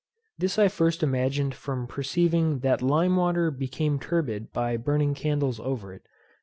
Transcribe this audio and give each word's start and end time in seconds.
This 0.35 0.57
I 0.57 0.67
first 0.67 1.03
imagined 1.03 1.53
from 1.53 1.85
perceiving 1.85 2.61
that 2.61 2.81
lime 2.81 3.17
water 3.17 3.51
became 3.51 3.99
turbid 3.99 4.51
by 4.51 4.75
burning 4.75 5.13
candles 5.13 5.59
over 5.59 5.93
it, 5.93 6.01
p. 6.01 6.09